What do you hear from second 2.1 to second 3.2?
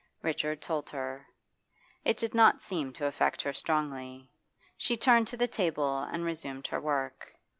did not seem to